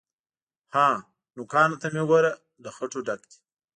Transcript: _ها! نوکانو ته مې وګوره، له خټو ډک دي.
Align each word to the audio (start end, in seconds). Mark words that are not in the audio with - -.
_ها! 0.75 0.89
نوکانو 1.35 1.79
ته 1.81 1.87
مې 1.93 2.01
وګوره، 2.03 2.31
له 2.63 2.69
خټو 2.75 2.99
ډک 3.07 3.21
دي. 3.29 3.37